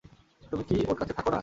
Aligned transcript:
তুমি 0.43 0.63
কি 0.69 0.75
ওর 0.87 0.97
কাছে 0.99 1.13
থাকো 1.13 1.29
না? 1.29 1.39